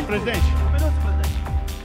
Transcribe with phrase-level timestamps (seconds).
[0.00, 0.44] senhor presidente.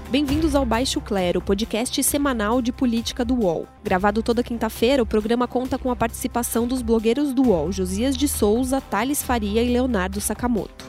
[0.10, 3.68] Bem-vindos ao Baixo Clero, podcast semanal de política do UOL.
[3.84, 8.28] Gravado toda quinta-feira, o programa conta com a participação dos blogueiros do UOL, Josias de
[8.28, 10.86] Souza, Thales Faria e Leonardo Sakamoto.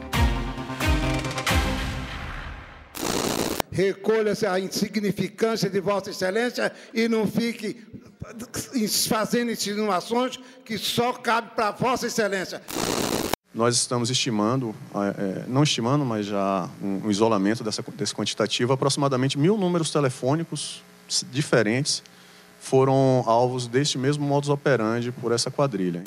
[3.71, 7.85] Recolha-se a insignificância de Vossa Excelência e não fique
[9.09, 12.63] fazendo insinuações que só cabe para Vossa Excelência.
[13.57, 19.57] Nós estamos estimando, é, não estimando, mas já um, isolamento dessa, desse quantitativo, aproximadamente mil
[19.57, 20.83] números telefônicos
[21.33, 22.03] diferentes
[22.61, 26.05] foram alvos deste mesmo modus operandi por essa quadrilha.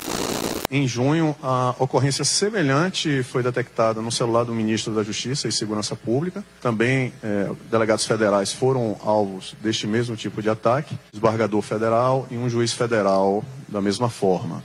[0.70, 5.96] Em junho, a ocorrência semelhante foi detectada no celular do ministro da Justiça e Segurança
[5.96, 6.44] Pública.
[6.60, 12.48] Também é, delegados federais foram alvos deste mesmo tipo de ataque, desembargador federal e um
[12.48, 14.62] juiz federal da mesma forma.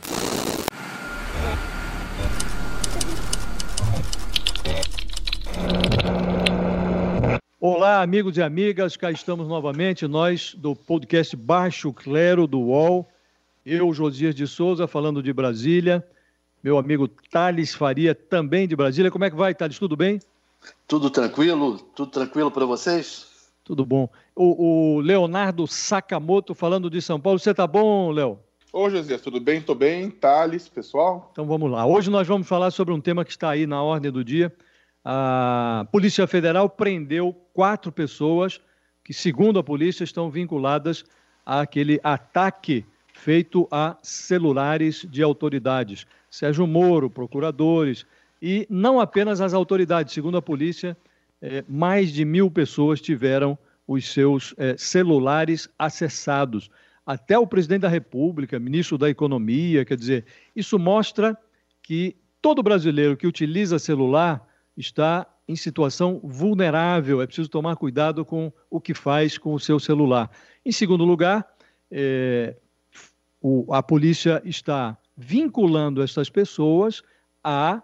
[8.06, 13.10] Amigos e amigas, cá estamos novamente, nós do podcast Baixo Clero do UOL.
[13.66, 16.08] Eu, Josias de Souza, falando de Brasília.
[16.64, 19.10] Meu amigo Thales Faria, também de Brasília.
[19.10, 19.80] Como é que vai, Thales?
[19.80, 20.20] Tudo bem?
[20.88, 21.80] Tudo tranquilo?
[21.96, 23.50] Tudo tranquilo para vocês?
[23.64, 24.08] Tudo bom.
[24.36, 27.40] O, o, Leonardo Sakamoto falando de São Paulo.
[27.40, 28.38] Você tá bom, Léo?
[28.72, 29.60] Ô, Josias, tudo bem?
[29.64, 30.12] Tô bem.
[30.12, 31.32] Thales, pessoal?
[31.32, 31.88] Então vamos lá.
[31.88, 34.54] Hoje nós vamos falar sobre um tema que está aí na ordem do dia
[35.06, 38.60] a Polícia Federal prendeu quatro pessoas
[39.02, 41.06] que, segundo a polícia, estão vinculadas
[41.46, 46.06] àquele ataque feito a celulares de autoridades.
[46.30, 48.06] Sérgio Moro, procuradores,
[48.42, 50.14] e não apenas as autoridades.
[50.14, 50.98] Segundo a polícia,
[51.42, 56.70] é, mais de mil pessoas tiveram os seus é, celulares acessados.
[57.06, 61.38] Até o presidente da República, ministro da Economia, quer dizer, isso mostra
[61.82, 68.52] que todo brasileiro que utiliza celular está em situação vulnerável, é preciso tomar cuidado com
[68.70, 70.30] o que faz com o seu celular.
[70.66, 71.48] Em segundo lugar,
[71.92, 72.56] é,
[73.42, 77.04] o, a polícia está vinculando essas pessoas
[77.44, 77.82] a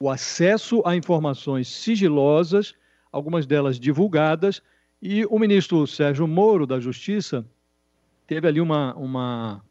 [0.00, 2.74] o acesso a informações sigilosas,
[3.10, 4.62] algumas delas divulgadas,
[5.02, 7.44] e o ministro Sérgio Moro, da Justiça,
[8.26, 9.64] teve ali uma, uma,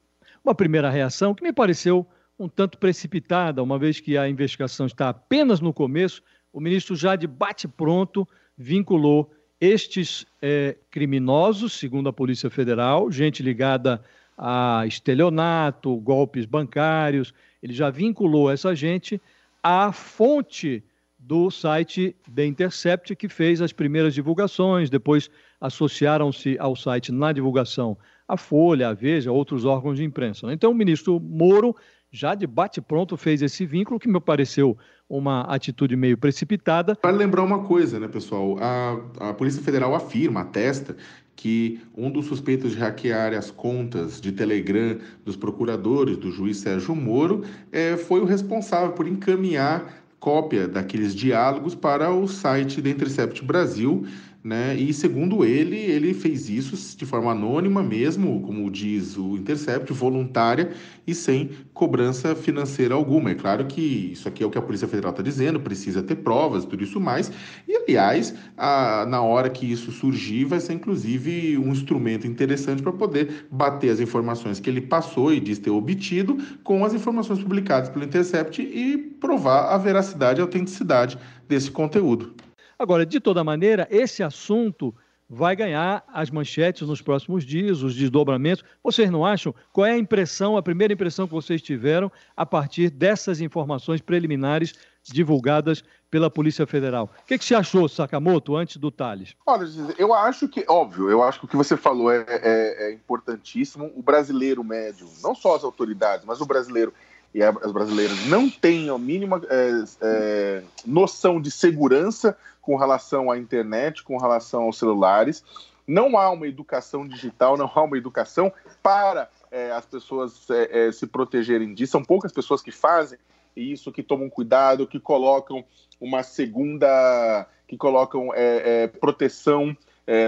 [0.43, 2.05] uma primeira reação que me pareceu
[2.39, 6.21] um tanto precipitada, uma vez que a investigação está apenas no começo,
[6.57, 9.31] o ministro já de bate-pronto vinculou
[9.61, 14.03] estes é, criminosos, segundo a Polícia Federal, gente ligada
[14.35, 17.31] a estelionato, golpes bancários,
[17.61, 19.21] ele já vinculou essa gente
[19.61, 20.83] à fonte
[21.19, 25.29] do site The Intercept, que fez as primeiras divulgações, depois
[25.61, 27.95] associaram-se ao site na divulgação
[28.27, 30.51] a Folha, a Veja, outros órgãos de imprensa.
[30.51, 31.75] Então, o ministro Moro
[32.17, 34.75] já de bate-pronto fez esse vínculo, que me pareceu
[35.07, 36.95] uma atitude meio precipitada.
[36.95, 38.57] Para lembrar uma coisa, né, pessoal?
[38.59, 40.97] A, a Polícia Federal afirma, atesta,
[41.35, 46.95] que um dos suspeitos de hackear as contas de Telegram dos procuradores do juiz Sérgio
[46.95, 53.45] Moro é, foi o responsável por encaminhar cópia daqueles diálogos para o site da Intercept
[53.45, 54.07] Brasil
[54.47, 54.73] né?
[54.75, 60.71] E segundo ele, ele fez isso de forma anônima mesmo, como diz o Intercept, voluntária
[61.05, 63.31] e sem cobrança financeira alguma.
[63.31, 63.81] É claro que
[64.13, 66.97] isso aqui é o que a Polícia Federal está dizendo, precisa ter provas, tudo isso
[66.97, 67.29] mais.
[67.67, 72.93] E, aliás, a, na hora que isso surgir, vai ser inclusive um instrumento interessante para
[72.93, 77.89] poder bater as informações que ele passou e diz ter obtido com as informações publicadas
[77.89, 81.17] pelo Intercept e provar a veracidade e autenticidade
[81.49, 82.46] desse conteúdo.
[82.79, 84.93] Agora, de toda maneira, esse assunto
[85.29, 88.63] vai ganhar as manchetes nos próximos dias, os desdobramentos.
[88.83, 89.53] Vocês não acham?
[89.73, 94.73] Qual é a impressão, a primeira impressão que vocês tiveram a partir dessas informações preliminares
[95.03, 97.11] divulgadas pela Polícia Federal?
[97.23, 99.35] O que, que você achou, Sakamoto, antes do Thales?
[99.45, 99.67] Olha,
[99.97, 103.91] eu acho que, óbvio, eu acho que o que você falou é, é, é importantíssimo.
[103.95, 106.93] O brasileiro médio, não só as autoridades, mas o brasileiro
[107.37, 113.37] e as brasileiras não têm a mínima é, é, noção de segurança com relação à
[113.37, 115.43] internet, com relação aos celulares.
[115.85, 118.51] Não há uma educação digital, não há uma educação
[118.81, 121.91] para é, as pessoas é, é, se protegerem disso.
[121.91, 123.19] São poucas pessoas que fazem
[123.55, 125.63] isso, que tomam cuidado, que colocam
[126.01, 129.77] uma segunda, que colocam é, proteção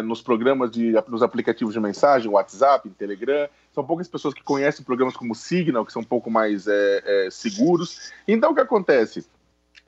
[0.03, 3.47] nos programas de nos aplicativos de mensagem, WhatsApp, Telegram.
[3.71, 7.29] São poucas pessoas que conhecem programas como Signal, que são um pouco mais é, é,
[7.29, 8.11] seguros.
[8.27, 9.25] Então, o que acontece?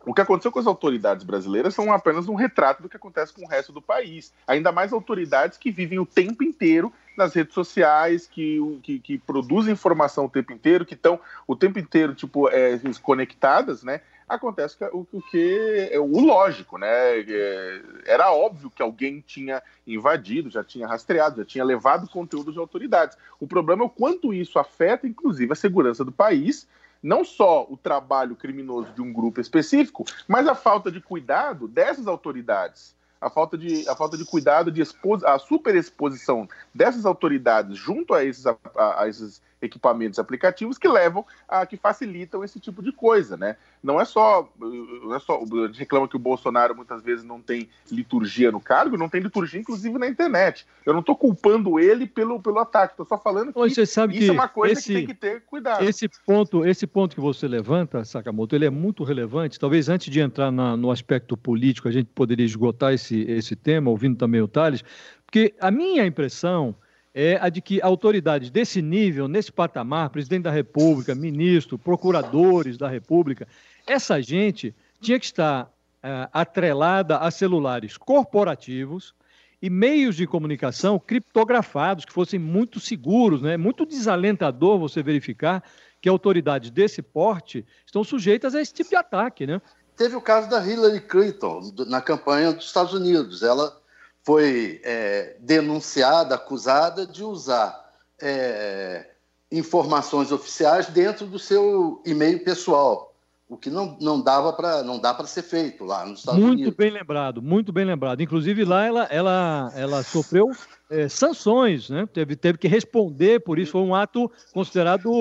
[0.06, 3.45] O que aconteceu com as autoridades brasileiras são apenas um retrato do que acontece com
[3.45, 4.33] o resto do país.
[4.48, 9.74] Ainda mais autoridades que vivem o tempo inteiro nas redes sociais, que, que, que produzem
[9.74, 14.01] informação o tempo inteiro, que estão o tempo inteiro tipo, é, conectadas né,
[14.36, 17.19] acontece o, o que é o lógico, né?
[17.19, 22.60] É, era óbvio que alguém tinha invadido, já tinha rastreado, já tinha levado conteúdo de
[22.60, 23.18] autoridades.
[23.39, 26.68] O problema é o quanto isso afeta, inclusive, a segurança do país,
[27.04, 32.07] não só o trabalho criminoso de um grupo específico, mas a falta de cuidado dessas
[32.07, 34.81] autoridades a falta de, a falta de cuidado, de
[35.25, 41.66] a superexposição dessas autoridades junto a esses, a, a esses equipamentos aplicativos que levam a
[41.66, 43.56] que facilitam esse tipo de coisa, né?
[43.84, 47.42] Não é só, não é só a gente reclama que o Bolsonaro muitas vezes não
[47.42, 50.66] tem liturgia no cargo, não tem liturgia inclusive na internet.
[50.86, 54.31] Eu não estou culpando ele pelo, pelo ataque, estou só falando que isso que é
[54.31, 55.84] uma coisa esse, que tem que ter cuidado.
[55.84, 59.60] Esse ponto, esse ponto que você levanta, Sakamoto, ele é muito relevante.
[59.60, 63.90] Talvez antes de entrar na, no aspecto político, a gente poderia esgotar esse, esse tema,
[63.90, 64.84] ouvindo também o Thales,
[65.25, 66.75] porque a minha impressão
[67.13, 72.88] é a de que autoridades desse nível, nesse patamar, presidente da República, ministro, procuradores da
[72.88, 73.48] República,
[73.86, 75.72] essa gente tinha que estar
[76.02, 79.13] é, atrelada a celulares corporativos
[79.62, 83.57] e meios de comunicação criptografados que fossem muito seguros, né?
[83.57, 85.64] Muito desalentador você verificar
[86.02, 89.62] que autoridades desse porte estão sujeitas a esse tipo de ataque, né?
[89.96, 93.44] Teve o caso da Hillary Clinton na campanha dos Estados Unidos.
[93.44, 93.81] Ela
[94.23, 97.91] foi é, denunciada, acusada de usar
[98.21, 99.07] é,
[99.51, 103.13] informações oficiais dentro do seu e-mail pessoal,
[103.50, 106.53] o que não, não dava para não dá para ser feito lá nos Estados muito
[106.53, 106.68] Unidos.
[106.68, 108.21] Muito bem lembrado, muito bem lembrado.
[108.21, 110.51] Inclusive lá ela, ela, ela sofreu
[110.89, 112.07] é, sanções, né?
[112.13, 113.73] Teve, teve que responder por isso.
[113.73, 115.12] Foi um ato considerado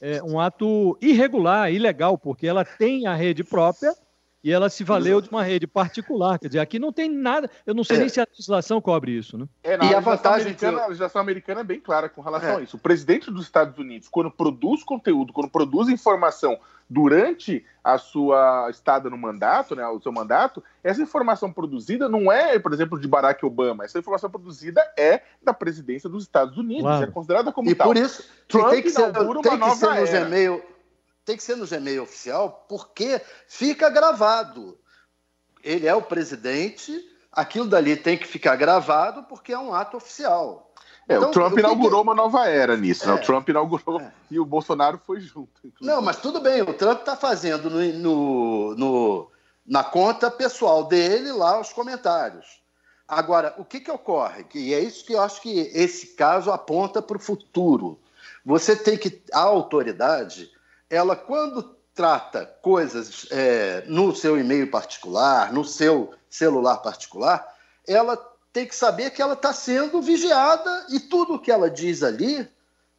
[0.00, 3.94] é, um ato irregular, ilegal, porque ela tem a rede própria
[4.42, 6.38] e ela se valeu de uma rede particular.
[6.38, 7.50] Quer dizer, aqui não tem nada.
[7.66, 8.00] Eu não sei é.
[8.00, 9.46] nem se a legislação cobre isso, né?
[9.62, 10.84] É, não, e a, a vantagem americana, que...
[10.84, 12.56] a legislação americana é bem clara com relação é.
[12.56, 12.76] a isso.
[12.76, 16.58] O presidente dos Estados Unidos, quando produz conteúdo, quando produz informação
[16.88, 22.58] durante a sua estada no mandato, né, o seu mandato, essa informação produzida não é,
[22.58, 23.84] por exemplo, de Barack Obama.
[23.84, 27.04] Essa informação produzida é da presidência dos Estados Unidos, claro.
[27.04, 27.88] é considerada como e tal.
[27.88, 30.62] por isso Trump tem que ser, tem que ser no Gmail
[31.28, 34.78] tem que ser no Gmail oficial, porque fica gravado.
[35.62, 36.98] Ele é o presidente,
[37.30, 40.72] aquilo dali tem que ficar gravado porque é um ato oficial.
[41.06, 43.14] É, então, o Trump inaugurou uma nova era nisso, é, né?
[43.14, 44.10] O Trump inaugurou é.
[44.30, 45.50] e o Bolsonaro foi junto.
[45.62, 45.94] Inclusive.
[45.94, 49.30] Não, mas tudo bem, o Trump está fazendo no, no, no,
[49.66, 52.62] na conta pessoal dele lá os comentários.
[53.06, 54.44] Agora, o que, que ocorre?
[54.44, 57.98] Que é isso que eu acho que esse caso aponta para o futuro.
[58.46, 59.22] Você tem que.
[59.32, 60.50] A autoridade
[60.90, 67.46] ela, quando trata coisas é, no seu e-mail particular, no seu celular particular,
[67.86, 68.16] ela
[68.52, 72.48] tem que saber que ela está sendo vigiada e tudo que ela diz ali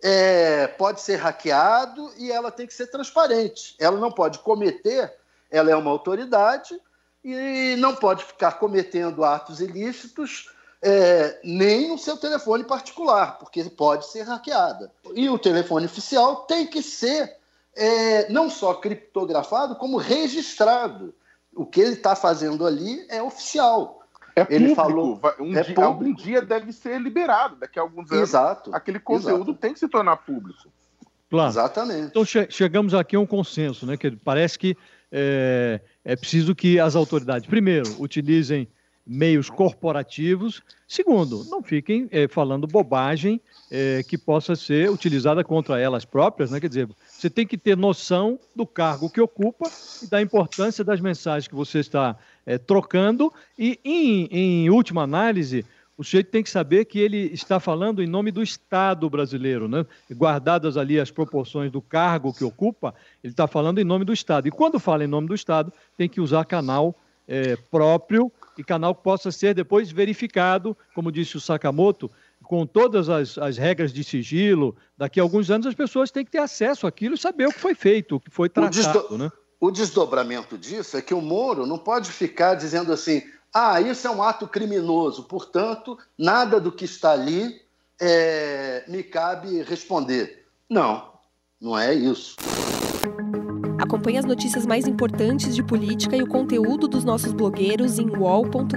[0.02, 3.76] é, pode ser hackeado e ela tem que ser transparente.
[3.80, 5.14] Ela não pode cometer,
[5.50, 6.80] ela é uma autoridade
[7.24, 10.50] e não pode ficar cometendo atos ilícitos
[10.82, 14.92] é, nem no seu telefone particular, porque pode ser hackeada.
[15.14, 17.39] E o telefone oficial tem que ser
[17.76, 21.14] é, não só criptografado, como registrado.
[21.56, 24.00] O que ele está fazendo ali é oficial.
[24.36, 28.30] É ele falou, um é dia, algum dia deve ser liberado, daqui a alguns anos.
[28.30, 28.74] Exato.
[28.74, 29.56] Aquele conteúdo exato.
[29.56, 30.72] tem que se tornar público.
[31.30, 31.50] Claro.
[31.50, 32.08] Exatamente.
[32.08, 33.98] Então che chegamos aqui a um consenso, né?
[33.98, 34.76] Que parece que
[35.12, 38.68] é, é preciso que as autoridades, primeiro, utilizem
[39.10, 40.62] meios corporativos.
[40.88, 46.60] Segundo, não fiquem é, falando bobagem é, que possa ser utilizada contra elas próprias, né?
[46.60, 49.68] Quer dizer, você tem que ter noção do cargo que ocupa
[50.04, 53.34] e da importância das mensagens que você está é, trocando.
[53.58, 55.66] E, em, em última análise,
[55.98, 59.88] o sujeito tem que saber que ele está falando em nome do Estado brasileiro, né?
[60.12, 64.48] guardadas ali as proporções do cargo que ocupa, ele está falando em nome do Estado.
[64.48, 66.96] E quando fala em nome do Estado, tem que usar canal
[67.28, 72.12] é, próprio e canal que possa ser depois verificado, como disse o Sakamoto,
[72.44, 74.76] com todas as, as, regras de sigilo.
[74.98, 77.60] Daqui a alguns anos as pessoas têm que ter acesso àquilo e saber o que
[77.60, 79.08] foi feito, o que foi tratado.
[79.12, 79.32] O, né?
[79.62, 83.24] o desdobramento disso é que o Moro não pode ficar dizendo assim:
[83.54, 87.62] ah, isso é um ato criminoso, portanto, nada do que está ali
[88.00, 90.46] é, me cabe responder.
[90.70, 91.14] Não,
[91.62, 92.36] não é isso.
[93.80, 98.76] Acompanhe as notícias mais importantes de política e o conteúdo dos nossos blogueiros em wall.com.br.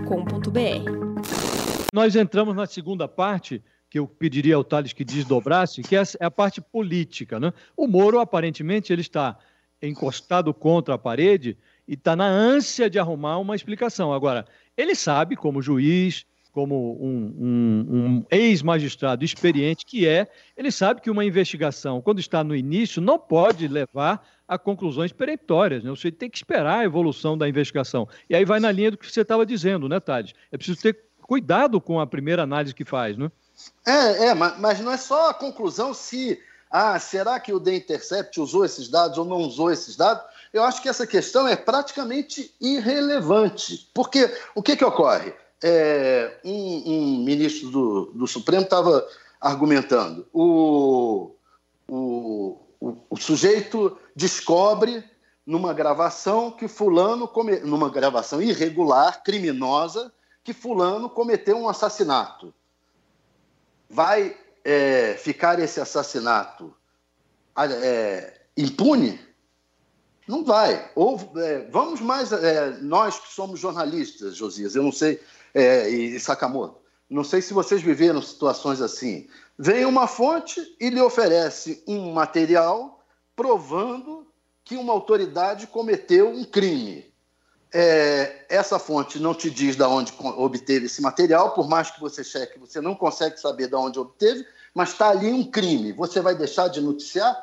[1.92, 6.30] Nós entramos na segunda parte, que eu pediria ao Thales que desdobrasse, que é a
[6.30, 7.40] parte política.
[7.40, 7.52] Né?
[7.76, 9.36] O Moro, aparentemente, ele está
[9.82, 14.12] encostado contra a parede e está na ânsia de arrumar uma explicação.
[14.12, 21.00] Agora, ele sabe, como juiz, como um, um, um ex-magistrado experiente que é, ele sabe
[21.00, 25.82] que uma investigação, quando está no início, não pode levar a conclusões peremptórias.
[25.82, 25.90] Né?
[25.90, 28.06] Sujeito tem que esperar a evolução da investigação.
[28.28, 30.34] E aí vai na linha do que você estava dizendo, né, Tade?
[30.52, 33.30] É preciso ter cuidado com a primeira análise que faz, né?
[33.86, 36.38] É, é, mas não é só a conclusão se,
[36.70, 40.22] ah, será que o The Intercept usou esses dados ou não usou esses dados?
[40.52, 43.88] Eu acho que essa questão é praticamente irrelevante.
[43.94, 45.32] Porque o que, que ocorre?
[45.62, 49.06] É, um, um, ministro do, do Supremo estava
[49.40, 50.26] argumentando.
[50.32, 51.34] O,
[51.88, 55.04] o, o, o, sujeito descobre
[55.46, 62.52] numa gravação que fulano come, numa gravação irregular, criminosa, que fulano cometeu um assassinato.
[63.88, 66.74] Vai é, ficar esse assassinato
[67.56, 69.20] é, impune?
[70.26, 70.90] Não vai.
[70.94, 72.32] Ou, é, vamos mais.
[72.32, 75.20] É, nós que somos jornalistas, Josias, eu não sei,
[75.54, 79.28] é, e Sakamoto, não sei se vocês viveram situações assim.
[79.58, 83.04] Vem uma fonte e lhe oferece um material
[83.36, 84.26] provando
[84.64, 87.04] que uma autoridade cometeu um crime.
[87.74, 92.22] É, essa fonte não te diz de onde obteve esse material, por mais que você
[92.22, 95.92] cheque, você não consegue saber de onde obteve, mas está ali um crime.
[95.92, 97.34] Você vai deixar de noticiar?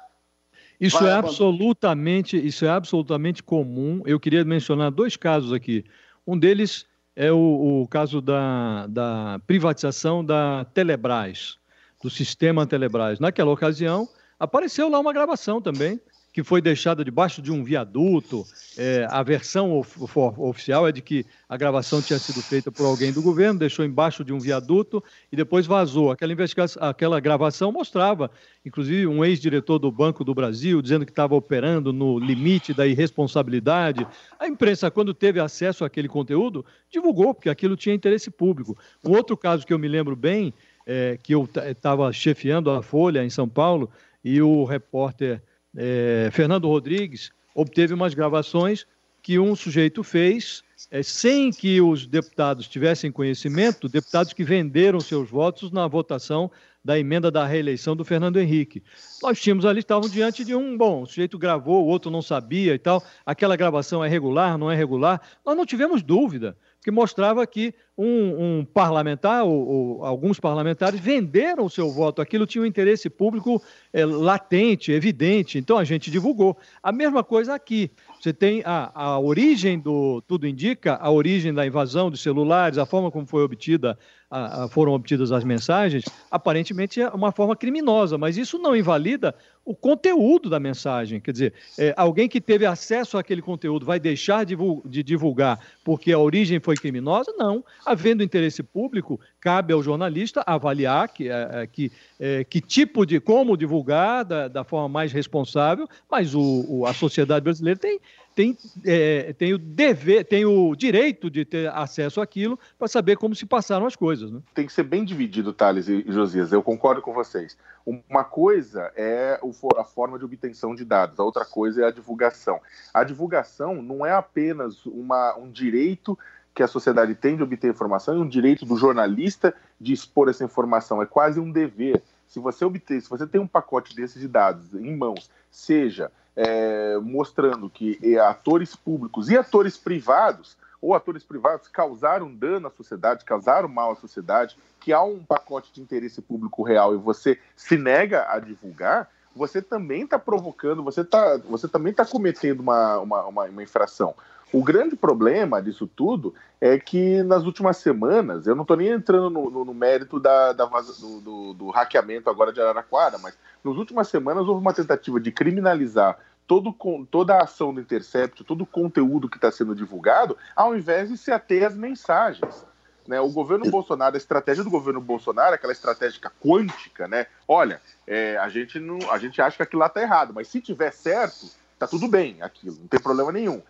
[0.80, 4.02] Isso é absolutamente, isso é absolutamente comum.
[4.06, 5.84] Eu queria mencionar dois casos aqui.
[6.26, 6.86] Um deles
[7.16, 11.58] é o, o caso da, da privatização da Telebrás,
[12.02, 13.20] do sistema Telebrás.
[13.20, 14.08] Naquela ocasião,
[14.40, 16.00] apareceu lá uma gravação também
[16.40, 18.46] que foi deixada debaixo de um viaduto.
[18.78, 20.00] É, a versão of,
[20.38, 24.24] oficial é de que a gravação tinha sido feita por alguém do governo, deixou embaixo
[24.24, 26.12] de um viaduto e depois vazou.
[26.12, 28.32] Aquela, investigação, aquela gravação mostrava,
[28.66, 34.08] inclusive, um ex-diretor do Banco do Brasil dizendo que estava operando no limite da irresponsabilidade.
[34.40, 38.78] A imprensa, quando teve acesso àquele conteúdo, divulgou, porque aquilo tinha interesse público.
[39.04, 40.54] Um outro caso que eu me lembro bem,
[40.88, 43.92] é, que eu estava chefiando a Folha em São Paulo,
[44.24, 45.42] e o repórter
[45.76, 48.86] é, Fernando Rodrigues obteve umas gravações
[49.22, 55.30] que um sujeito fez é, sem que os deputados tivessem conhecimento, deputados que venderam seus
[55.30, 56.50] votos na votação
[56.84, 58.82] da emenda da reeleição do Fernando Henrique.
[59.22, 62.74] Nós tínhamos ali, estavam diante de um, bom, o sujeito gravou, o outro não sabia
[62.74, 67.46] e tal, aquela gravação é regular, não é regular, nós não tivemos dúvida que mostrava
[67.46, 72.22] que um, um parlamentar, ou, ou, alguns parlamentares, venderam o seu voto.
[72.22, 75.58] Aquilo tinha um interesse público é, latente, evidente.
[75.58, 76.58] Então a gente divulgou.
[76.82, 77.92] A mesma coisa aqui.
[78.20, 80.22] Você tem a, a origem do.
[80.28, 83.98] Tudo indica, a origem da invasão dos celulares, a forma como foi obtida,
[84.30, 89.34] a, a, foram obtidas as mensagens, aparentemente é uma forma criminosa, mas isso não invalida
[89.66, 91.20] o conteúdo da mensagem.
[91.20, 96.12] Quer dizer, é, alguém que teve acesso àquele conteúdo vai deixar de, de divulgar porque
[96.12, 97.34] a origem foi criminosa?
[97.38, 97.64] Não.
[97.90, 103.20] Havendo interesse público, cabe ao jornalista avaliar que, é, é que, é, que tipo de.
[103.20, 108.00] como divulgar da, da forma mais responsável, mas o, o, a sociedade brasileira tem
[108.40, 113.36] tem, é, tem o dever, tem o direito de ter acesso àquilo para saber como
[113.36, 114.32] se passaram as coisas.
[114.32, 114.40] Né?
[114.54, 116.54] Tem que ser bem dividido, Thales e Josias.
[116.54, 117.58] Eu concordo com vocês.
[117.86, 119.38] Uma coisa é
[119.78, 122.62] a forma de obtenção de dados, a outra coisa é a divulgação.
[122.94, 126.18] A divulgação não é apenas uma, um direito
[126.60, 130.44] que a sociedade tem de obter informação e um direito do jornalista de expor essa
[130.44, 131.02] informação.
[131.02, 132.04] É quase um dever.
[132.28, 136.98] Se você obter, se você tem um pacote desses de dados em mãos, seja é,
[136.98, 143.24] mostrando que é, atores públicos e atores privados, ou atores privados, causaram dano à sociedade,
[143.24, 147.78] causaram mal à sociedade, que há um pacote de interesse público real e você se
[147.78, 153.26] nega a divulgar, você também está provocando, você, tá, você também está cometendo uma, uma,
[153.28, 154.14] uma, uma infração.
[154.52, 159.30] O grande problema disso tudo é que nas últimas semanas, eu não estou nem entrando
[159.30, 163.76] no, no, no mérito da, da do, do, do, hackeamento agora de Araraquara, mas nas
[163.76, 166.76] últimas semanas houve uma tentativa de criminalizar todo,
[167.12, 171.18] toda a ação do Intercept, todo o conteúdo que está sendo divulgado, ao invés de
[171.18, 172.66] se ater às mensagens.
[173.08, 173.22] Né?
[173.22, 177.28] O governo Bolsonaro, a estratégia do governo Bolsonaro, aquela estratégia quântica, né?
[177.48, 180.60] Olha, é, a, gente não, a gente acha que aquilo lá está errado, mas se
[180.60, 183.62] tiver certo, tá tudo bem aquilo, não tem problema nenhum.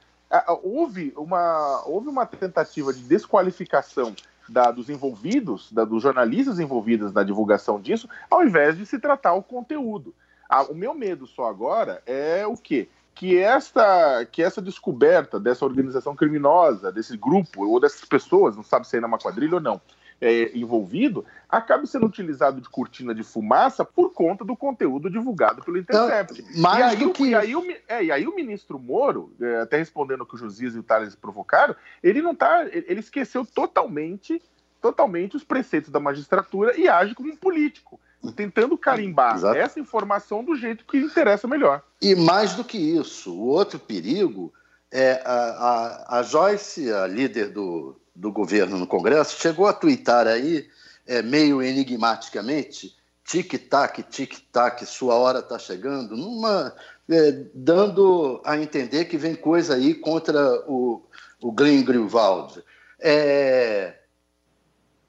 [0.63, 4.15] Houve uma, houve uma tentativa de desqualificação
[4.47, 9.33] da, dos envolvidos, da, dos jornalistas envolvidos na divulgação disso, ao invés de se tratar
[9.33, 10.13] o conteúdo.
[10.49, 12.89] Ah, o meu medo só agora é o quê?
[13.13, 18.87] Que esta, que essa descoberta dessa organização criminosa, desse grupo, ou dessas pessoas, não sabe
[18.87, 19.79] se é uma quadrilha ou não,
[20.21, 25.77] é, envolvido, acabe sendo utilizado de cortina de fumaça por conta do conteúdo divulgado pelo
[25.77, 26.41] Intercept.
[26.41, 27.23] Então, mais e, aí, do que...
[27.23, 30.37] e, aí, o, é, e aí o ministro Moro, é, até respondendo o que o
[30.37, 32.65] Josias e o Thales provocaram, ele não tá.
[32.65, 34.41] Ele esqueceu totalmente
[34.81, 37.99] totalmente os preceitos da magistratura e age como um político,
[38.35, 39.57] tentando carimbar Exato.
[39.57, 41.83] essa informação do jeito que interessa melhor.
[42.01, 44.53] E mais do que isso, o outro perigo
[44.91, 50.27] é a, a, a Joyce, a líder do, do governo no Congresso, chegou a twittar
[50.27, 50.67] aí,
[51.07, 56.73] é, meio enigmaticamente, tic-tac, tic-tac, sua hora está chegando, numa,
[57.09, 61.01] é, dando a entender que vem coisa aí contra o,
[61.41, 62.61] o Glenn Greenwald.
[62.99, 63.95] É,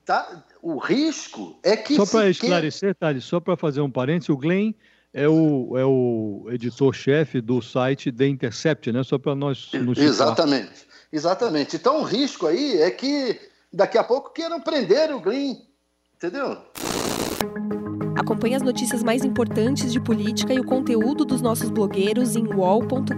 [0.04, 1.96] tá, o risco é que.
[1.96, 4.72] Só para esclarecer, Thales, só para fazer um parênteses, o Glenn
[5.12, 9.02] é o, é o editor-chefe do site The Intercept, né?
[9.02, 10.88] Só para nós nos Exatamente.
[11.12, 11.76] Exatamente.
[11.76, 13.40] Então o risco aí é que
[13.72, 15.56] daqui a pouco queiram prender o Glenn.
[16.16, 16.58] Entendeu?
[18.16, 23.10] Acompanhe as notícias mais importantes de política e o conteúdo dos nossos blogueiros em wall.com.br.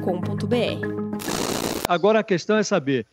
[1.89, 3.07] Agora a questão é saber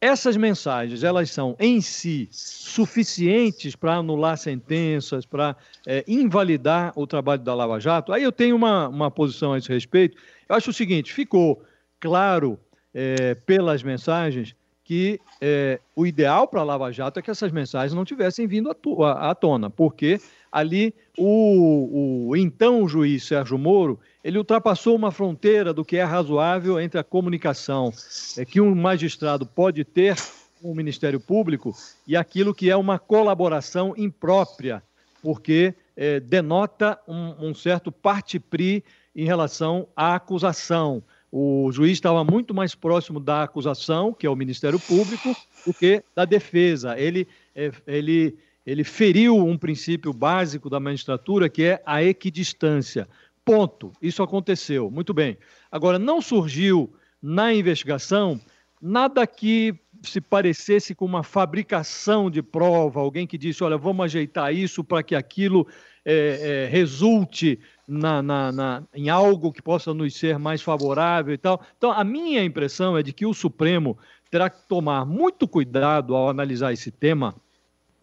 [0.00, 7.42] essas mensagens, elas são em si suficientes para anular sentenças, para é, invalidar o trabalho
[7.42, 8.12] da Lava Jato?
[8.12, 10.16] Aí eu tenho uma, uma posição a esse respeito.
[10.48, 11.62] Eu acho o seguinte: ficou
[12.00, 12.58] claro
[12.94, 17.94] é, pelas mensagens que é, o ideal para a Lava Jato é que essas mensagens
[17.94, 20.20] não tivessem vindo à, à tona, porque
[20.52, 26.78] ali o, o então juiz Sérgio Moro ele ultrapassou uma fronteira do que é razoável
[26.78, 27.92] entre a comunicação
[28.36, 30.16] é, que um magistrado pode ter
[30.60, 31.74] com o Ministério Público
[32.06, 34.82] e aquilo que é uma colaboração imprópria,
[35.22, 38.84] porque é, denota um, um certo parte-pri
[39.14, 41.02] em relação à acusação.
[41.36, 45.34] O juiz estava muito mais próximo da acusação, que é o Ministério Público,
[45.66, 46.96] do que da defesa.
[46.96, 47.26] Ele,
[47.56, 53.08] é, ele, ele feriu um princípio básico da magistratura, que é a equidistância.
[53.44, 53.90] Ponto.
[54.00, 54.88] Isso aconteceu.
[54.92, 55.36] Muito bem.
[55.72, 58.40] Agora, não surgiu na investigação
[58.80, 64.54] nada que se parecesse com uma fabricação de prova, alguém que disse, olha, vamos ajeitar
[64.54, 65.66] isso para que aquilo
[66.04, 71.38] é, é, resulte na, na, na, em algo que possa nos ser mais favorável e
[71.38, 71.60] tal.
[71.76, 73.96] Então, a minha impressão é de que o Supremo
[74.30, 77.34] terá que tomar muito cuidado ao analisar esse tema,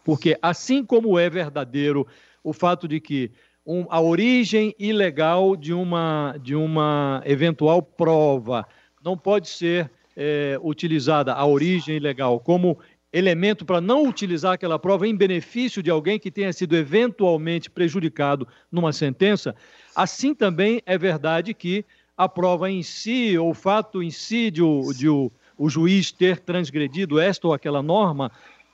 [0.04, 2.08] porque assim como é verdadeiro
[2.44, 3.32] o fato de que
[3.66, 8.66] um, a origem ilegal de uma, de uma eventual prova.
[9.04, 12.78] Não pode ser é, utilizada a origem ilegal como
[13.14, 18.48] elemento para não utilizar aquela prova em benefício de alguém que tenha sido eventualmente prejudicado
[18.72, 19.56] numa sentença.
[19.96, 24.62] Assim também é verdade que a prova em si, ou o fato em si de
[24.62, 28.32] o, de o, o juiz ter transgredido esta ou aquela norma,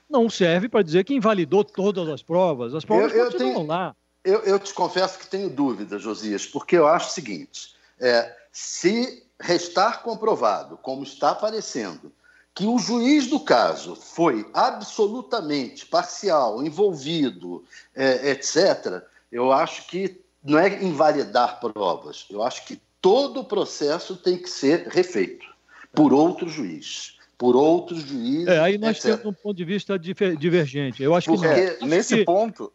[0.09, 2.75] não serve para dizer que invalidou todas as provas.
[2.75, 3.67] As provas eu, eu continuam tenho...
[3.67, 3.95] lá.
[4.23, 9.23] Eu, eu te confesso que tenho dúvidas, Josias, porque eu acho o seguinte: é, se
[9.39, 12.11] restar comprovado, como está aparecendo,
[12.57, 17.63] que o juiz do caso foi absolutamente parcial, envolvido,
[17.95, 24.17] é, etc., eu acho que não é invalidar provas, eu acho que todo o processo
[24.17, 25.45] tem que ser refeito
[25.93, 28.47] por outro juiz por outros juízes.
[28.47, 29.19] É, aí nós etc.
[29.19, 31.03] temos um ponto de vista divergente.
[31.03, 31.87] Eu acho Porque, que não.
[31.87, 32.25] nesse que...
[32.25, 32.73] ponto,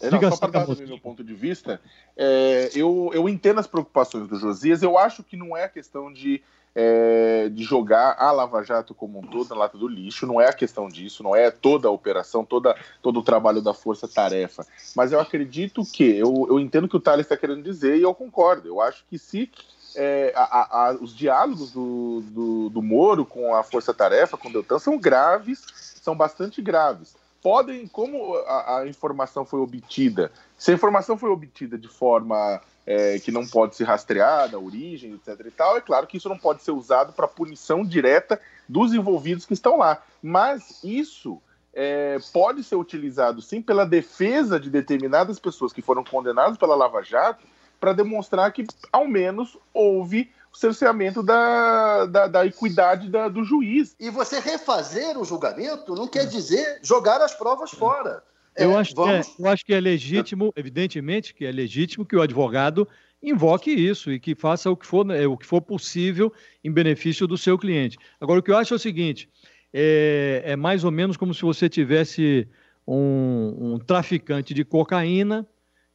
[0.00, 1.80] é, não, só para dar o meu ponto de vista,
[2.16, 4.82] é, eu, eu entendo as preocupações do Josias.
[4.82, 6.42] Eu acho que não é questão de,
[6.74, 10.26] é, de jogar a Lava Jato como um todo na lata do lixo.
[10.26, 11.22] Não é a questão disso.
[11.22, 14.66] Não é toda a operação, toda, todo o trabalho da força-tarefa.
[14.96, 18.02] Mas eu acredito que eu, eu entendo o que o Thales está querendo dizer e
[18.02, 18.66] eu concordo.
[18.66, 19.50] Eu acho que se
[19.96, 24.52] é, a, a, os diálogos do, do, do, Moro com a Força Tarefa, com o
[24.52, 25.64] Deltan, são graves,
[26.02, 27.14] são bastante graves.
[27.40, 33.18] Podem, como a, a informação foi obtida, se a informação foi obtida de forma é,
[33.18, 35.46] que não pode ser rastreada, a origem, etc.
[35.46, 39.46] e tal, é claro que isso não pode ser usado para punição direta dos envolvidos
[39.46, 40.02] que estão lá.
[40.22, 41.40] Mas isso
[41.72, 47.02] é, pode ser utilizado sim pela defesa de determinadas pessoas que foram condenadas pela Lava
[47.02, 47.44] Jato
[47.80, 53.94] para demonstrar que, ao menos, houve o cerceamento da, da, da equidade da, do juiz.
[53.98, 58.22] E você refazer o julgamento não quer dizer jogar as provas fora.
[58.56, 59.26] Eu, é, acho, vamos...
[59.28, 62.88] que é, eu acho que é legítimo, evidentemente que é legítimo que o advogado
[63.22, 67.26] invoque isso e que faça o que for, né, o que for possível em benefício
[67.26, 67.96] do seu cliente.
[68.20, 69.28] Agora, o que eu acho é o seguinte:
[69.72, 72.46] é, é mais ou menos como se você tivesse
[72.86, 75.46] um, um traficante de cocaína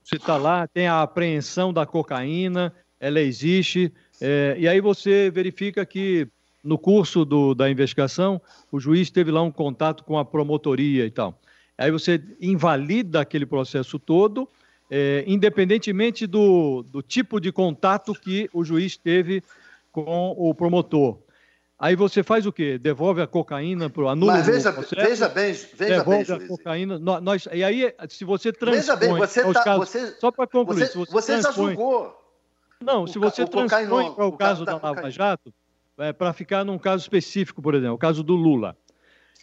[0.09, 5.85] você está lá, tem a apreensão da cocaína, ela existe, é, e aí você verifica
[5.85, 6.27] que
[6.63, 8.41] no curso do, da investigação
[8.71, 11.39] o juiz teve lá um contato com a promotoria e tal.
[11.79, 14.49] Aí você invalida aquele processo todo,
[14.91, 19.41] é, independentemente do, do tipo de contato que o juiz teve
[19.89, 21.17] com o promotor.
[21.79, 22.77] Aí você faz o quê?
[22.77, 26.99] Devolve a cocaína para o anula Mas veja, veja bem, veja devolve bem, a cocaína.
[26.99, 28.81] Nós, e aí, se você transpõe...
[28.81, 32.13] Veja bem, você tá, casos, você, só para concluir, você, você, você já julgou.
[32.81, 35.53] Não, se você transpõe para o, o caso da, da Lava Jato,
[35.97, 38.75] é, para ficar num caso específico, por exemplo, o caso do Lula.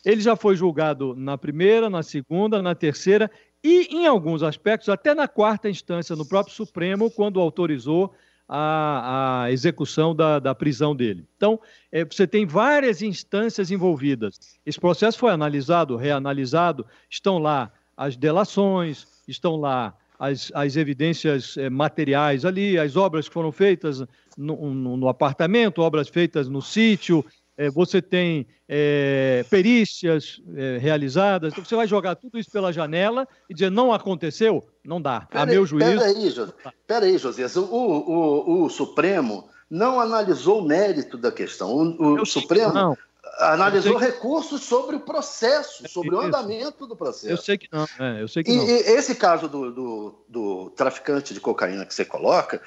[0.06, 3.28] Ele já foi julgado na primeira, na segunda, na terceira
[3.62, 8.14] e, em alguns aspectos, até na quarta instância, no próprio Supremo, quando autorizou
[8.48, 11.26] a, a execução da, da, prisão dele.
[11.36, 11.58] Então,
[11.90, 14.38] é, você tem várias instâncias envolvidas.
[14.64, 21.68] Esse processo foi analisado, reanalisado, estão lá as delações, estão lá as, as evidências é,
[21.68, 24.04] materiais ali, as obras que foram feitas
[24.38, 27.24] no, no, no apartamento, obras feitas no sítio,
[27.56, 33.26] é, você tem é, perícias é, realizadas, então você vai jogar tudo isso pela janela
[33.48, 34.66] e dizer não aconteceu?
[34.84, 35.22] Não dá.
[35.22, 35.98] Pera a meu juízo.
[35.98, 36.52] Peraí, José.
[36.86, 37.56] Peraí, Josias.
[37.56, 41.74] O, o, o, Supremo não analisou o mérito da questão.
[41.74, 42.96] O, o Supremo não.
[43.38, 47.28] Analisou recursos sobre o processo, sobre o andamento do processo.
[47.28, 47.86] Eu sei que não.
[47.98, 48.64] É, eu sei que e, não.
[48.64, 52.60] E esse caso do, do, do traficante de cocaína que você coloca,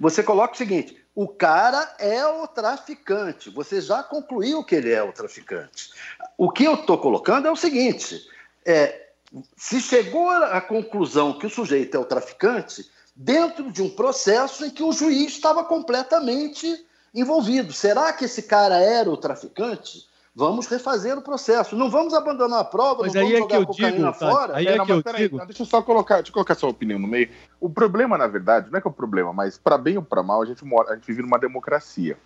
[0.00, 3.50] você coloca o seguinte: o cara é o traficante.
[3.50, 5.90] Você já concluiu que ele é o traficante.
[6.36, 8.26] O que eu estou colocando é o seguinte:
[8.64, 9.08] é,
[9.56, 14.70] se chegou à conclusão que o sujeito é o traficante, dentro de um processo em
[14.70, 16.84] que o juiz estava completamente
[17.14, 17.72] envolvido.
[17.72, 20.08] Será que esse cara era o traficante?
[20.34, 21.76] Vamos refazer o processo.
[21.76, 24.56] Não vamos abandonar a prova, mas não aí vamos é jogar que eu digo, fora.
[24.56, 25.36] Aí é, é que eu digo.
[25.38, 27.28] Não, deixa eu só colocar, deixa colocar sua opinião no meio.
[27.60, 30.24] O problema, na verdade, não é que é o problema, mas para bem ou para
[30.24, 32.18] mal, a gente mora, a gente vive numa democracia.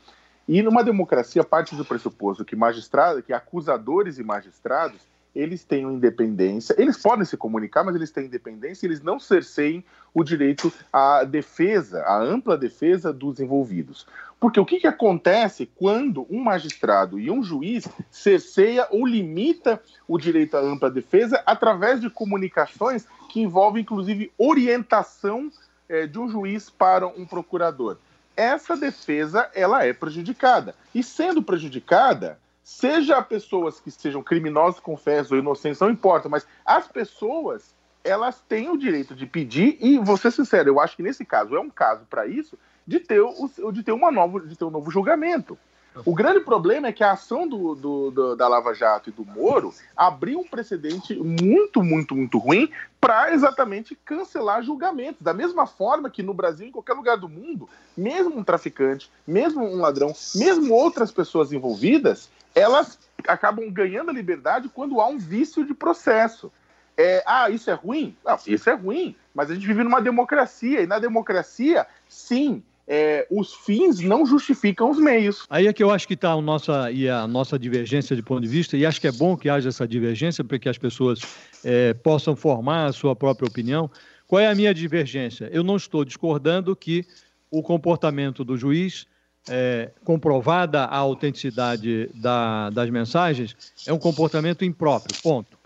[0.48, 5.02] E numa democracia parte do pressuposto que magistrados, que acusadores e magistrados
[5.34, 9.84] eles tenham independência, eles podem se comunicar, mas eles têm independência e eles não cerceiem
[10.12, 14.06] o direito à defesa, à ampla defesa dos envolvidos.
[14.40, 20.16] Porque o que, que acontece quando um magistrado e um juiz cerceia ou limita o
[20.16, 25.50] direito à ampla defesa através de comunicações que envolvem, inclusive, orientação
[25.88, 27.96] é, de um juiz para um procurador?
[28.36, 30.74] Essa defesa ela é prejudicada.
[30.94, 36.86] E sendo prejudicada, seja pessoas que sejam criminosos, confesso, ou inocentes, não importa, mas as
[36.86, 37.74] pessoas
[38.08, 41.54] elas têm o direito de pedir e vou ser sincero, eu acho que nesse caso
[41.54, 44.70] é um caso para isso de ter o, de ter uma nova de ter um
[44.70, 45.58] novo julgamento.
[46.04, 49.24] O grande problema é que a ação do, do, do, da Lava Jato e do
[49.24, 55.20] Moro abriu um precedente muito, muito, muito ruim para exatamente cancelar julgamentos.
[55.20, 59.64] Da mesma forma que no Brasil, em qualquer lugar do mundo, mesmo um traficante, mesmo
[59.64, 65.64] um ladrão, mesmo outras pessoas envolvidas, elas acabam ganhando a liberdade quando há um vício
[65.64, 66.52] de processo.
[66.98, 68.16] É, ah, isso é ruim?
[68.24, 73.24] Não, isso é ruim, mas a gente vive numa democracia, e na democracia, sim, é,
[73.30, 75.46] os fins não justificam os meios.
[75.48, 78.40] Aí é que eu acho que está a nossa, e a nossa divergência de ponto
[78.42, 81.20] de vista, e acho que é bom que haja essa divergência para que as pessoas
[81.64, 83.88] é, possam formar a sua própria opinião.
[84.26, 85.48] Qual é a minha divergência?
[85.52, 87.06] Eu não estou discordando que
[87.48, 89.06] o comportamento do juiz
[89.48, 93.56] é, comprovada a autenticidade da, das mensagens,
[93.86, 95.57] é um comportamento impróprio, ponto.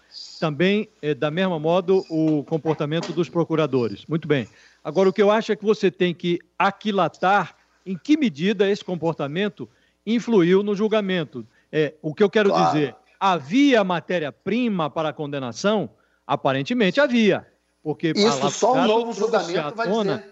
[0.43, 4.05] Também, é, da mesma modo, o comportamento dos procuradores.
[4.09, 4.49] Muito bem.
[4.83, 7.55] Agora, o que eu acho é que você tem que aquilatar
[7.87, 9.69] em que medida esse comportamento
[10.05, 11.47] influiu no julgamento.
[11.71, 12.73] É, o que eu quero claro.
[12.73, 15.89] dizer, havia matéria-prima para a condenação?
[16.27, 17.47] Aparentemente havia.
[17.81, 20.25] Porque Isso só um novo julgamento vai dizer.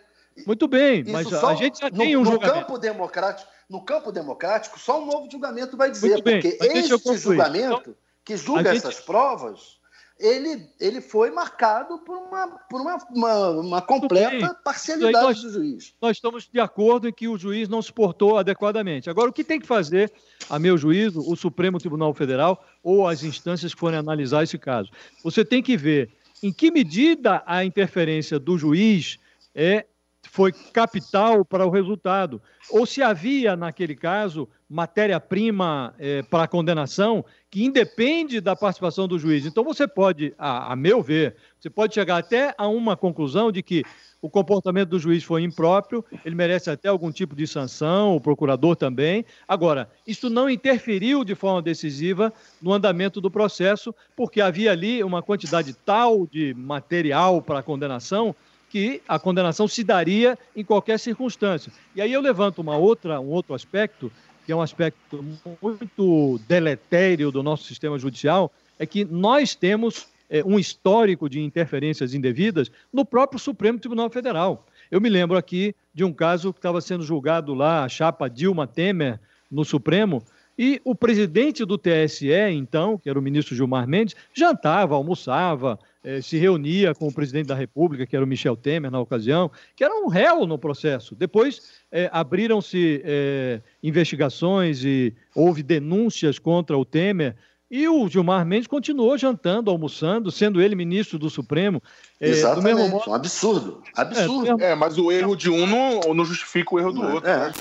[0.45, 2.67] Muito bem, Isso mas só, a gente já no, tem um no julgamento.
[2.67, 7.81] Campo democrático, no campo democrático, só um novo julgamento vai dizer, bem, porque este julgamento
[7.83, 7.95] então,
[8.25, 9.07] que julga essas gente...
[9.07, 9.79] provas,
[10.21, 15.95] ele, ele foi marcado por uma, por uma, uma, uma completa parcialidade nós, do juiz.
[16.01, 19.09] Nós estamos de acordo em que o juiz não se portou adequadamente.
[19.09, 20.13] Agora, o que tem que fazer,
[20.49, 24.91] a meu juízo, o Supremo Tribunal Federal ou as instâncias que forem analisar esse caso?
[25.25, 26.11] Você tem que ver
[26.43, 29.19] em que medida a interferência do juiz
[29.55, 29.87] é
[30.31, 32.41] foi capital para o resultado.
[32.71, 39.45] Ou se havia, naquele caso, matéria-prima é, para condenação que independe da participação do juiz.
[39.45, 43.61] Então, você pode, a, a, meu ver, você pode chegar até a uma conclusão de
[43.61, 43.83] que
[44.23, 48.77] o comportamento do juiz foi impróprio, ele merece até algum tipo de sanção, o procurador
[48.77, 49.25] também.
[49.49, 55.23] Agora, isso não interferiu de forma decisiva no andamento do processo, porque havia ali uma
[55.23, 58.37] quantidade tal de material para condenação
[58.71, 61.73] que a condenação se daria em qualquer circunstância.
[61.95, 64.11] E aí eu levanto uma outra, um outro aspecto,
[64.47, 65.25] que é um aspecto
[65.61, 72.15] muito deletério do nosso sistema judicial, é que nós temos é, um histórico de interferências
[72.15, 74.65] indevidas no próprio Supremo Tribunal Federal.
[74.91, 78.67] Eu me lembro aqui de um caso que estava sendo julgado lá, a chapa Dilma
[78.67, 79.19] Temer,
[79.51, 80.23] no Supremo,
[80.63, 86.23] E o presidente do TSE, então, que era o ministro Gilmar Mendes, jantava, almoçava, eh,
[86.23, 89.85] se reunia com o presidente da República, que era o Michel Temer na ocasião, que
[89.85, 91.15] era um réu no processo.
[91.15, 91.61] Depois
[91.93, 97.37] eh, abriram-se eh, investigações e houve denúncias contra o Temer.
[97.71, 101.81] E o Gilmar Mendes continuou jantando, almoçando, sendo ele ministro do Supremo.
[102.21, 103.11] Exatamente, do mesmo modo...
[103.11, 103.83] um absurdo.
[103.95, 104.47] Absurdo.
[104.47, 104.65] É, mesmo...
[104.65, 107.29] é, mas o erro de um não, não justifica o erro do outro.
[107.31, 107.47] É.
[107.47, 107.53] Né?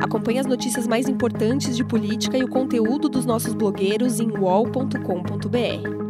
[0.00, 6.05] Acompanhe as notícias mais importantes de política e o conteúdo dos nossos blogueiros em wall.com.br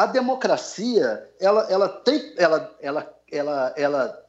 [0.00, 4.24] a democracia ela, ela, tem, ela, ela, ela, ela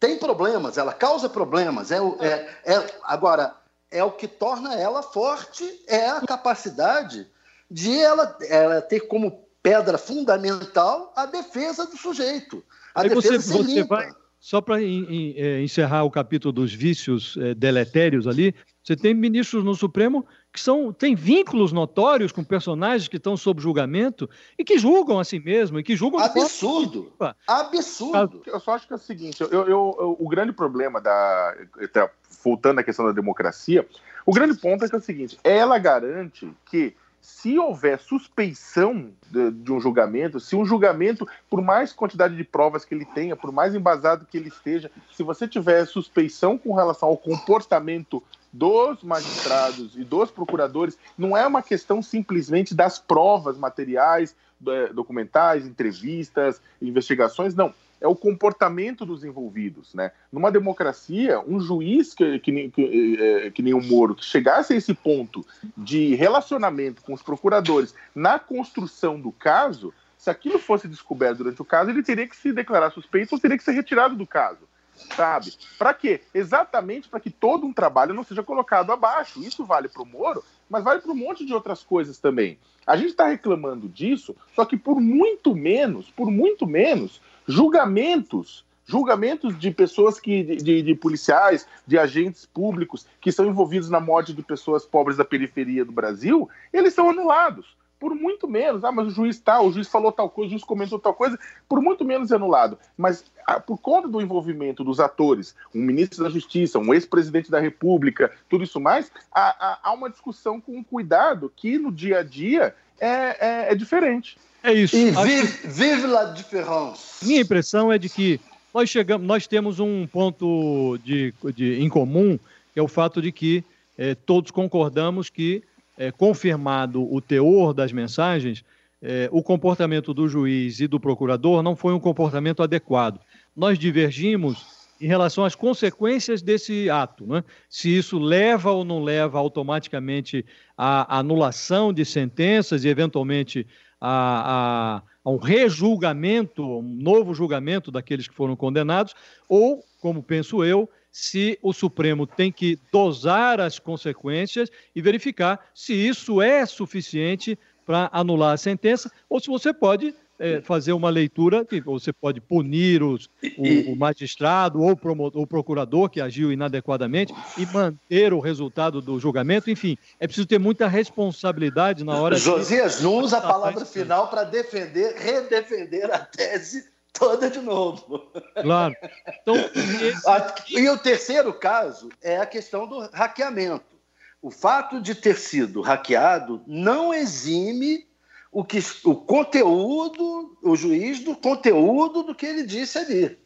[0.00, 1.92] tem problemas, ela causa problemas.
[1.92, 3.54] É, é, é, agora,
[3.92, 7.28] é o que torna ela forte é a capacidade
[7.70, 12.64] de ela, ela ter como pedra fundamental a defesa do sujeito.
[12.92, 17.54] A Aí defesa você, você vai, só para é, encerrar o capítulo dos vícios é,
[17.54, 18.52] deletérios ali,
[18.84, 23.60] você tem ministros no Supremo que são, têm vínculos notórios com personagens que estão sob
[23.60, 27.10] julgamento e que julgam a si mesmo e que julgam absurdo.
[27.46, 28.42] absurdo.
[28.46, 32.10] Eu só acho que é o seguinte eu, eu, eu, o grande problema da até
[32.44, 33.86] voltando à questão da democracia
[34.26, 39.50] o grande ponto é que é o seguinte ela garante que se houver suspeição de,
[39.50, 43.50] de, um julgamento, se um julgamento, por mais quantidade de provas que ele tenha, por
[43.50, 49.96] mais embasado que ele esteja, se você tiver suspeição com relação ao comportamento dos magistrados
[49.96, 54.36] e dos procuradores não é uma questão simplesmente das provas materiais,
[54.68, 57.72] é, documentais, entrevistas, investigações, não.
[58.04, 60.12] É o comportamento dos envolvidos, né?
[60.30, 64.76] Numa democracia, um juiz que, que, que, é, que nem o Moro, que chegasse a
[64.76, 65.42] esse ponto
[65.74, 71.64] de relacionamento com os procuradores na construção do caso, se aquilo fosse descoberto durante o
[71.64, 74.68] caso, ele teria que se declarar suspeito ou teria que ser retirado do caso
[75.16, 75.52] sabe?
[75.78, 76.20] Para quê?
[76.32, 79.42] Exatamente para que todo um trabalho não seja colocado abaixo.
[79.42, 82.58] Isso vale para o Moro, mas vale para um monte de outras coisas também.
[82.86, 89.58] A gente está reclamando disso, só que por muito menos, por muito menos, julgamentos julgamentos
[89.58, 94.42] de pessoas que de, de, policiais, de agentes públicos que são envolvidos na morte de
[94.42, 98.84] pessoas pobres da periferia do Brasil, eles são anulados por muito menos.
[98.84, 101.38] Ah, mas o juiz tal, o juiz falou tal coisa, o juiz comentou tal coisa,
[101.68, 102.78] por muito menos é anulado.
[102.96, 107.60] Mas ah, por conta do envolvimento dos atores, um ministro da Justiça, um ex-presidente da
[107.60, 112.74] República, tudo isso mais, há, há, uma discussão com cuidado que no dia a dia
[113.00, 114.36] é, é, é diferente.
[114.62, 114.96] É isso.
[114.96, 117.24] E vive, vive la différence.
[117.24, 118.40] Minha impressão é de que
[118.72, 122.38] nós chegamos, nós temos um ponto de, de, em comum,
[122.72, 123.62] que é o fato de que
[123.96, 125.62] eh, todos concordamos que
[125.96, 128.64] é, confirmado o teor das mensagens,
[129.00, 133.20] é, o comportamento do juiz e do procurador não foi um comportamento adequado.
[133.54, 137.44] Nós divergimos em relação às consequências desse ato, né?
[137.68, 140.44] se isso leva ou não leva automaticamente
[140.76, 143.66] à anulação de sentenças e, eventualmente,
[144.00, 149.14] a, a, a um rejulgamento, um novo julgamento daqueles que foram condenados,
[149.48, 155.94] ou, como penso eu, se o Supremo tem que dosar as consequências e verificar se
[155.94, 161.64] isso é suficiente para anular a sentença, ou se você pode é, fazer uma leitura
[161.64, 164.98] que você pode punir os, o, o, magistrado ou
[165.34, 169.70] o procurador que agiu inadequadamente e manter o resultado do julgamento.
[169.70, 173.04] Enfim, é preciso ter muita responsabilidade na hora Josias, de...
[173.04, 178.30] não usa a palavra final para defender, redefender a tese toda de novo.
[178.60, 178.94] Claro.
[179.40, 179.54] Então,
[180.02, 180.78] esse...
[180.78, 183.94] E o terceiro caso é a questão do hackeamento.
[184.42, 188.06] O fato de ter sido hackeado não exime
[188.52, 193.38] o, que, o conteúdo, o juiz do conteúdo do que ele disse ali.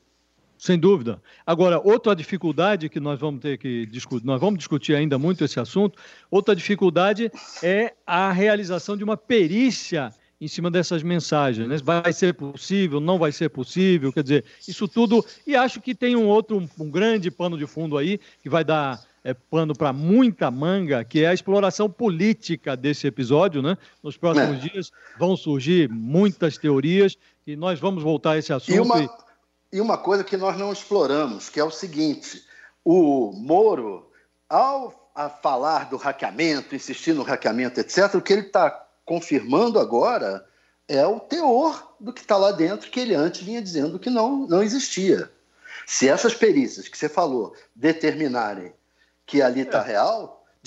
[0.59, 1.23] Sem dúvida.
[1.47, 5.61] Agora, outra dificuldade que nós vamos ter que discutir, nós vamos discutir ainda muito esse
[5.61, 5.97] assunto,
[6.29, 7.31] outra dificuldade
[7.63, 11.69] é a realização de uma perícia em cima dessas mensagens.
[11.69, 11.77] Né?
[11.83, 15.25] Vai ser possível, não vai ser possível, quer dizer, isso tudo.
[15.47, 19.03] E acho que tem um outro, um, grande pano de fundo aí, que vai dar
[19.25, 23.61] é, pano para muita manga, que é a exploração política desse episódio.
[23.63, 23.77] Né?
[24.03, 24.69] Nos próximos é.
[24.69, 28.75] dias vão surgir muitas teorias e nós vamos voltar a esse assunto.
[28.75, 29.19] E uma,
[29.73, 32.45] e uma coisa que nós não exploramos, que é o seguinte:
[32.85, 34.09] o Moro,
[34.49, 40.47] ao a falar do hackeamento, insistir no hackeamento, etc., o que ele está confirmando agora
[40.87, 44.47] é o teor do que está lá dentro, que ele antes vinha dizendo que não,
[44.47, 45.33] não existia.
[45.87, 48.75] Se essas perícias que você falou determinarem
[49.25, 49.83] que ali está é.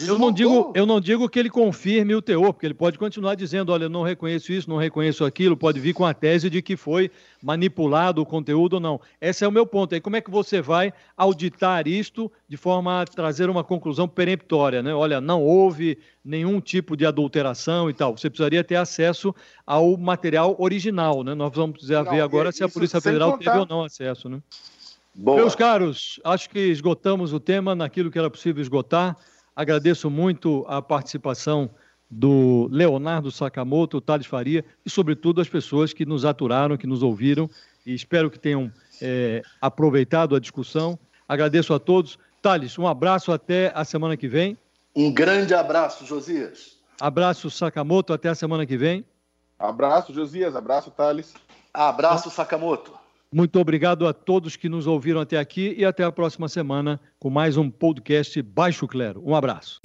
[0.08, 3.36] Eu não, digo, eu não digo que ele confirme o teor, porque ele pode continuar
[3.36, 6.62] dizendo: olha, eu não reconheço isso, não reconheço aquilo, pode vir com a tese de
[6.62, 7.12] que foi
[7.42, 9.00] manipulado o conteúdo ou não.
[9.20, 9.94] Esse é o meu ponto.
[9.94, 14.82] Aí como é que você vai auditar isto de forma a trazer uma conclusão peremptória?
[14.82, 14.94] Né?
[14.94, 18.18] Olha, não houve nenhum tipo de adulteração e tal.
[18.18, 19.34] Você precisaria ter acesso
[19.66, 21.24] ao material original.
[21.24, 21.34] Né?
[21.34, 23.52] Nós vamos precisar não, ver agora se a Polícia Federal contar...
[23.52, 24.30] teve ou não acesso.
[24.30, 24.42] Né?
[25.14, 25.38] Boa.
[25.38, 29.18] Meus caros, acho que esgotamos o tema naquilo que era possível esgotar.
[29.62, 31.70] Agradeço muito a participação
[32.10, 37.04] do Leonardo Sakamoto, o Thales Faria e, sobretudo, as pessoas que nos aturaram, que nos
[37.04, 37.48] ouviram
[37.86, 40.98] e espero que tenham é, aproveitado a discussão.
[41.30, 42.18] Agradeço a todos.
[42.42, 44.58] Thales, um abraço até a semana que vem.
[44.96, 46.78] Um grande abraço, Josias.
[47.00, 49.06] Abraço, Sakamoto, até a semana que vem.
[49.60, 50.56] Abraço, Josias.
[50.56, 51.36] Abraço, Thales.
[51.72, 52.94] Abraço, Sakamoto.
[53.34, 57.30] Muito obrigado a todos que nos ouviram até aqui e até a próxima semana com
[57.30, 59.24] mais um podcast Baixo Clero.
[59.26, 59.80] Um abraço.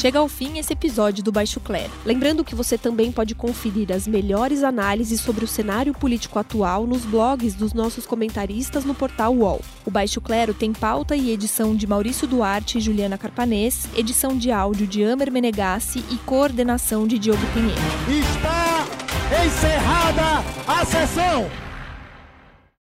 [0.00, 1.90] Chega ao fim esse episódio do Baixo Clero.
[2.04, 7.04] Lembrando que você também pode conferir as melhores análises sobre o cenário político atual nos
[7.04, 9.60] blogs dos nossos comentaristas no portal UOL.
[9.84, 14.52] O Baixo Clero tem pauta e edição de Maurício Duarte e Juliana Carpanês, edição de
[14.52, 17.80] áudio de Amer Menegassi e coordenação de Diogo Pinheiro.
[18.08, 18.86] Está
[19.44, 21.71] encerrada a sessão!